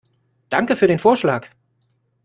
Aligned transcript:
Danke 0.49 0.75
für 0.75 0.87
den 0.87 0.97
Vorschlag. 0.97 1.47